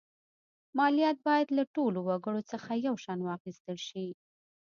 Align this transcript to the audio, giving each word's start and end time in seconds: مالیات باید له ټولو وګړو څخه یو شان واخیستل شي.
مالیات 0.77 1.17
باید 1.27 1.47
له 1.57 1.63
ټولو 1.75 1.99
وګړو 2.07 2.41
څخه 2.51 2.71
یو 2.87 2.95
شان 3.03 3.19
واخیستل 3.23 3.77
شي. 3.87 4.07